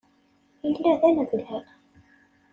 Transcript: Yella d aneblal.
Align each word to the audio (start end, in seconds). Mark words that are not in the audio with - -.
Yella 0.65 0.91
d 0.99 1.01
aneblal. 1.07 1.65